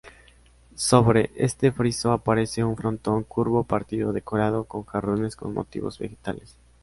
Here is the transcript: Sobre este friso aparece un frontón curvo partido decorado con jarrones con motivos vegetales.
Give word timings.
Sobre 0.73 1.29
este 1.35 1.71
friso 1.71 2.11
aparece 2.11 2.63
un 2.63 2.75
frontón 2.75 3.21
curvo 3.21 3.65
partido 3.65 4.11
decorado 4.13 4.63
con 4.63 4.83
jarrones 4.83 5.35
con 5.35 5.53
motivos 5.53 5.99
vegetales. 5.99 6.57